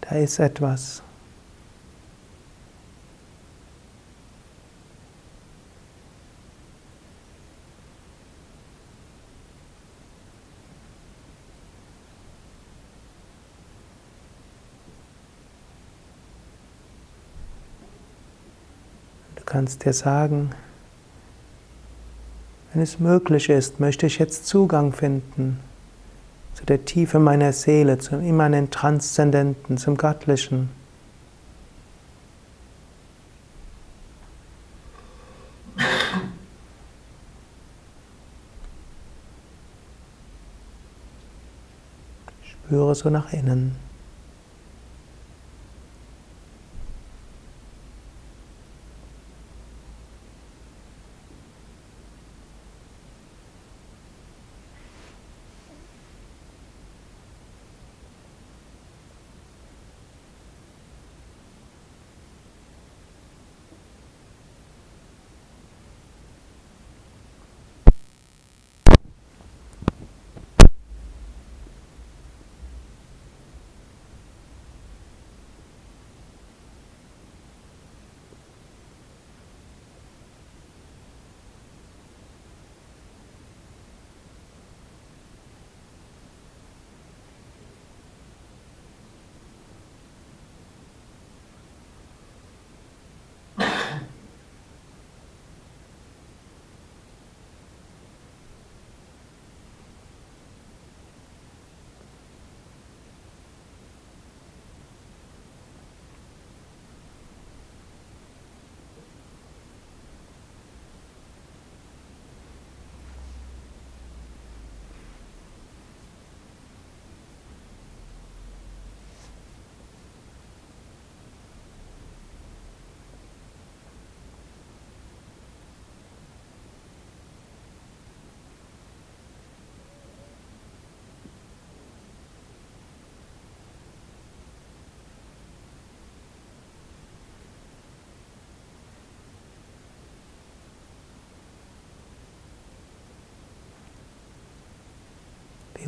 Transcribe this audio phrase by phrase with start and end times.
[0.00, 1.04] da ist etwas.
[19.48, 20.50] Kannst dir sagen,
[22.72, 25.58] wenn es möglich ist, möchte ich jetzt Zugang finden
[26.52, 30.68] zu der Tiefe meiner Seele, zum immanent Transzendenten, zum Göttlichen.
[42.42, 43.87] Spüre so nach innen.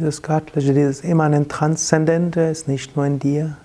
[0.00, 3.58] Dieses Göttliche, dieses immanent Transzendente ist nicht nur in dir,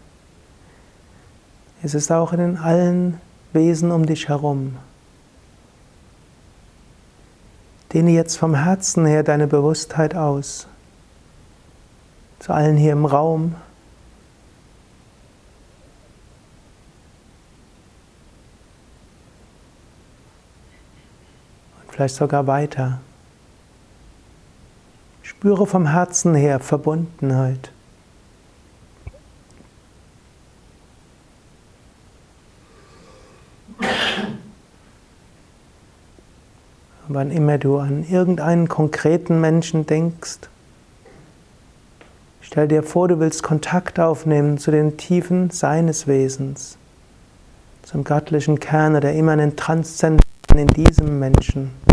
[1.81, 3.21] es ist auch in allen
[3.53, 4.75] Wesen um dich herum.
[7.93, 10.67] Dehne jetzt vom Herzen her deine Bewusstheit aus.
[12.39, 13.55] Zu allen hier im Raum.
[21.81, 22.99] Und vielleicht sogar weiter.
[25.45, 27.69] Spüre vom Herzen her Verbundenheit.
[37.07, 40.39] Wann immer du an irgendeinen konkreten Menschen denkst,
[42.41, 46.79] stell dir vor, du willst Kontakt aufnehmen zu den Tiefen seines Wesens,
[47.83, 51.84] zum göttlichen Kern oder immanent Transzendenten in diesem Menschen.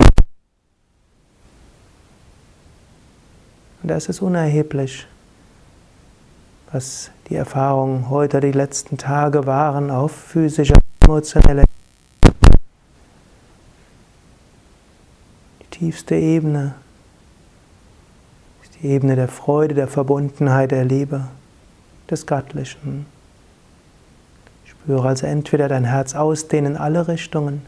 [3.83, 5.07] Und da ist es unerheblich,
[6.71, 11.65] was die Erfahrungen heute, die letzten Tage waren auf physischer, emotioneller
[15.83, 16.75] tiefste Ebene
[18.63, 21.27] ist die Ebene der Freude, der Verbundenheit, der Liebe,
[22.09, 23.07] des Göttlichen.
[24.65, 27.63] Spüre also entweder dein Herz ausdehnen in alle Richtungen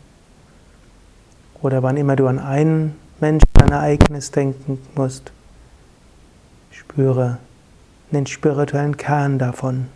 [1.61, 5.33] oder wann immer du an einen Menschen, ein Ereignis denken musst,
[6.75, 7.39] spüre
[8.11, 9.89] den spirituellen Kern davon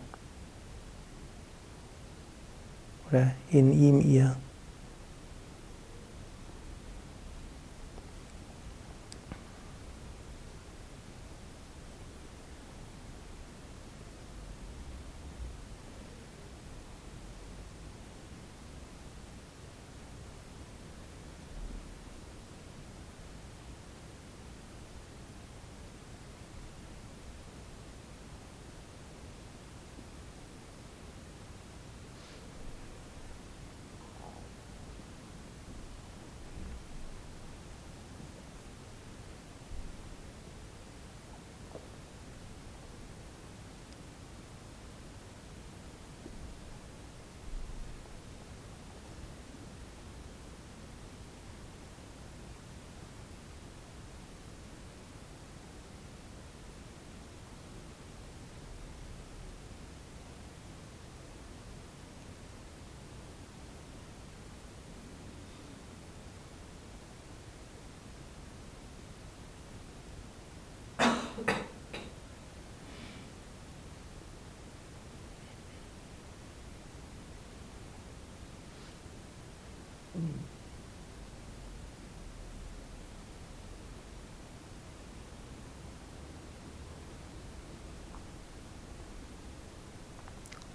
[3.09, 4.35] oder in ihm, ihr.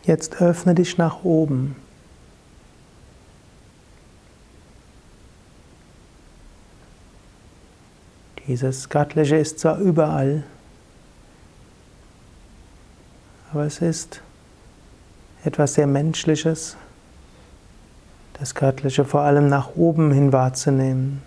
[0.07, 1.77] Jetzt öffne dich nach oben.
[8.47, 10.45] Dieses Göttliche ist zwar überall,
[13.51, 14.21] aber es ist
[15.45, 16.77] etwas sehr Menschliches,
[18.39, 21.23] das Göttliche vor allem nach oben hin wahrzunehmen.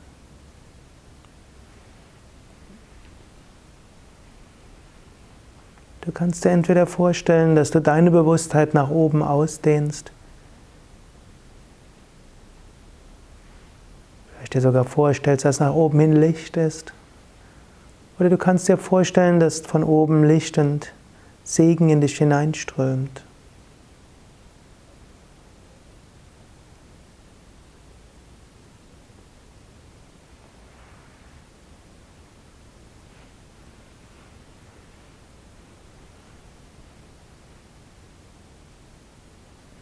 [6.08, 10.14] Du kannst dir entweder vorstellen, dass du deine Bewusstheit nach oben ausdehnst,
[14.38, 16.94] vielleicht dir sogar vorstellst, dass nach oben hin Licht ist,
[18.20, 20.94] oder du kannst dir vorstellen, dass von oben Licht und
[21.44, 23.26] Segen in dich hineinströmt.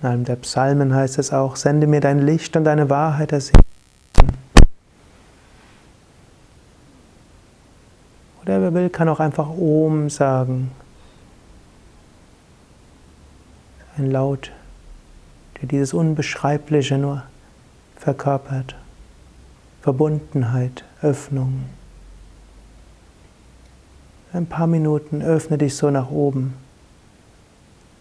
[0.05, 3.59] In einem der Psalmen heißt es auch, sende mir dein Licht und deine Wahrheit ersehen.
[8.43, 10.69] Oder wer will, kann auch einfach Om sagen.
[13.97, 14.51] Ein Laut,
[15.59, 17.23] der dieses Unbeschreibliche nur
[17.95, 18.75] verkörpert.
[19.81, 21.63] Verbundenheit, Öffnung.
[24.33, 26.53] Ein paar Minuten öffne dich so nach oben.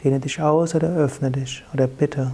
[0.04, 2.30] Dehne dich aus oder öffne dich oder bitte.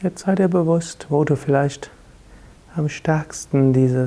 [0.00, 1.90] Jetzt sei dir bewusst, wo du vielleicht
[2.76, 4.06] am stärksten diese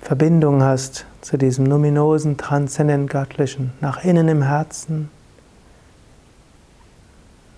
[0.00, 5.10] Verbindung hast zu diesem luminosen, transzendent göttlichen, nach innen im Herzen,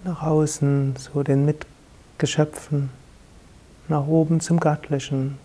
[0.04, 2.90] nach außen zu den Mitgeschöpfen,
[3.88, 5.38] nach oben zum Göttlichen.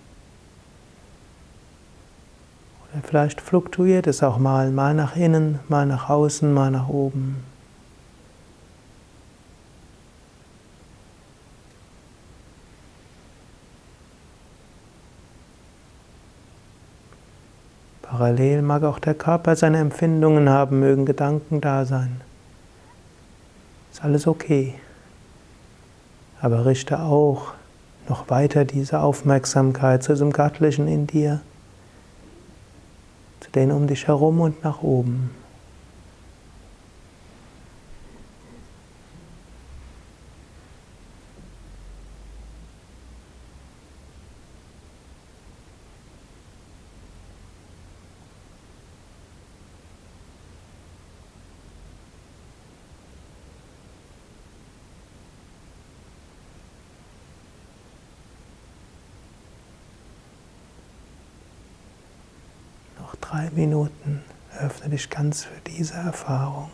[3.04, 7.44] Vielleicht fluktuiert es auch mal, mal nach innen, mal nach außen, mal nach oben.
[18.02, 22.22] Parallel mag auch der Körper seine Empfindungen haben, mögen Gedanken da sein.
[23.92, 24.74] Ist alles okay.
[26.42, 27.54] Aber richte auch
[28.08, 31.42] noch weiter diese Aufmerksamkeit zu diesem Göttlichen in dir,
[33.56, 35.32] denen um dich herum und nach oben.
[63.30, 64.24] Drei Minuten
[64.60, 66.72] öffne dich ganz für diese Erfahrung.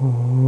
[0.00, 0.47] Oh.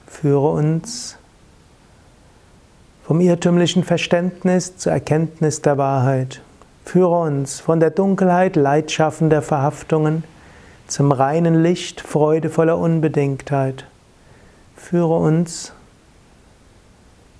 [0.06, 1.16] Führe uns
[3.04, 6.42] vom irrtümlichen Verständnis zur Erkenntnis der Wahrheit.
[6.84, 10.24] Führe uns von der Dunkelheit leidschaffender Verhaftungen
[10.86, 13.86] zum reinen Licht freudevoller Unbedingtheit.
[14.82, 15.72] Führe uns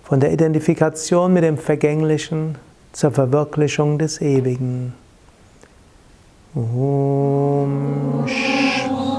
[0.05, 2.55] von der Identifikation mit dem Vergänglichen
[2.93, 4.95] zur Verwirklichung des Ewigen.
[6.55, 8.25] Om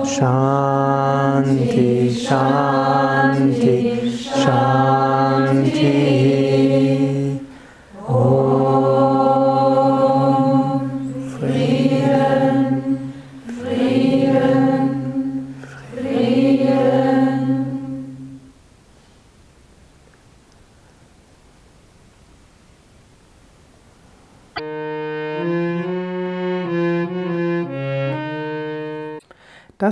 [0.05, 3.99] Shanti Shanti
[4.41, 6.32] Shanti